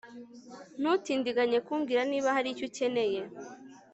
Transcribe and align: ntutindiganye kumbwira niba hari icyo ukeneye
ntutindiganye 0.79 1.57
kumbwira 1.65 2.01
niba 2.11 2.29
hari 2.35 2.47
icyo 2.51 2.65
ukeneye 2.69 3.21